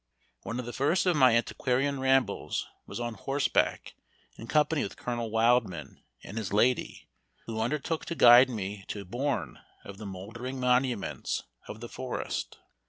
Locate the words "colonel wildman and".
4.97-6.39